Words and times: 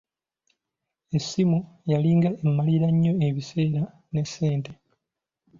Essimu 1.17 1.59
yalinga 1.91 2.29
emmalira 2.45 2.87
nnyo 2.91 3.13
ebiseera 3.27 3.81
ne 4.11 4.21
ssente. 4.29 4.71